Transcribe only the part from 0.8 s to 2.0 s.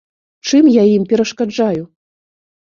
я ім перашкаджаю?